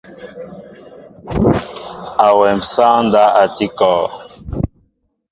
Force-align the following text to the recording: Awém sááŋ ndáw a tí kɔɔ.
Awém 2.27 2.59
sááŋ 2.71 2.95
ndáw 3.07 3.33
a 3.41 3.43
tí 3.55 3.65
kɔɔ. 3.77 4.05